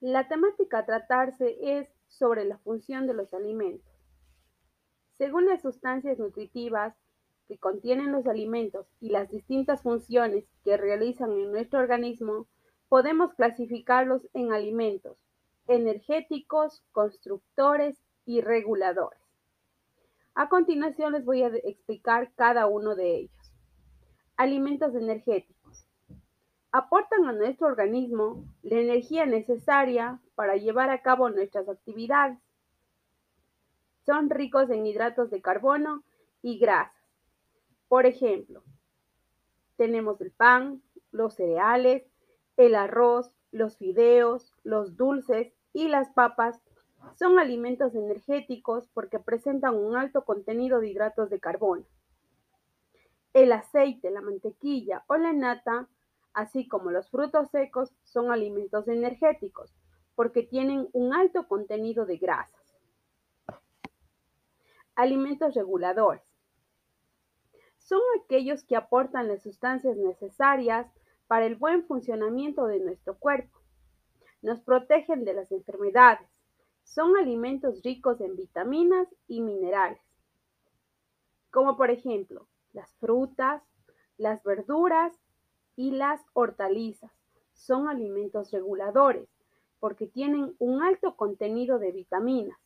[0.00, 3.90] La temática a tratarse es sobre la función de los alimentos.
[5.16, 6.94] Según las sustancias nutritivas
[7.48, 12.46] que contienen los alimentos y las distintas funciones que realizan en nuestro organismo,
[12.88, 15.16] podemos clasificarlos en alimentos
[15.66, 19.20] energéticos, constructores y reguladores.
[20.34, 23.52] A continuación les voy a explicar cada uno de ellos.
[24.36, 25.57] Alimentos energéticos.
[26.70, 32.38] Aportan a nuestro organismo la energía necesaria para llevar a cabo nuestras actividades.
[34.04, 36.02] Son ricos en hidratos de carbono
[36.42, 36.94] y grasas.
[37.88, 38.62] Por ejemplo,
[39.76, 42.04] tenemos el pan, los cereales,
[42.56, 46.60] el arroz, los fideos, los dulces y las papas
[47.14, 51.84] son alimentos energéticos porque presentan un alto contenido de hidratos de carbono.
[53.32, 55.88] El aceite, la mantequilla o la nata,
[56.38, 59.74] así como los frutos secos, son alimentos energéticos
[60.14, 62.76] porque tienen un alto contenido de grasas.
[64.94, 66.22] Alimentos reguladores.
[67.78, 70.86] Son aquellos que aportan las sustancias necesarias
[71.26, 73.58] para el buen funcionamiento de nuestro cuerpo.
[74.40, 76.28] Nos protegen de las enfermedades,
[76.84, 80.02] son alimentos ricos en vitaminas y minerales,
[81.50, 83.60] como por ejemplo las frutas,
[84.16, 85.18] las verduras
[85.78, 87.12] y las hortalizas.
[87.54, 89.28] Son alimentos reguladores
[89.78, 92.58] porque tienen un alto contenido de vitaminas.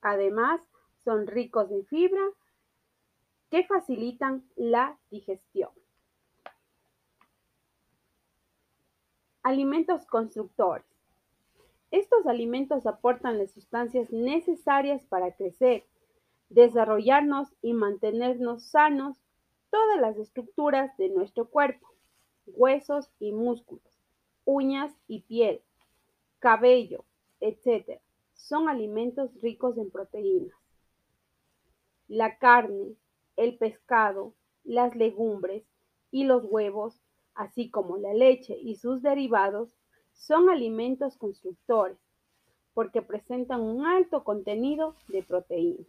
[0.00, 0.60] Además,
[1.04, 2.22] son ricos en fibra
[3.50, 5.70] que facilitan la digestión.
[9.42, 10.86] Alimentos constructores.
[11.90, 15.84] Estos alimentos aportan las sustancias necesarias para crecer,
[16.48, 19.16] desarrollarnos y mantenernos sanos
[19.70, 21.95] todas las estructuras de nuestro cuerpo,
[22.46, 24.00] huesos y músculos,
[24.44, 25.62] uñas y piel,
[26.38, 27.04] cabello,
[27.40, 28.00] etc.
[28.34, 30.56] Son alimentos ricos en proteínas.
[32.08, 32.94] La carne,
[33.36, 34.34] el pescado,
[34.64, 35.64] las legumbres
[36.10, 37.00] y los huevos,
[37.34, 39.76] así como la leche y sus derivados,
[40.12, 41.98] son alimentos constructores
[42.76, 45.86] porque presentan un alto contenido de proteínas.